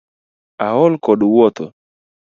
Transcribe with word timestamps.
Aol 0.67 0.93
kod 1.05 1.19
wuotho 1.31 1.65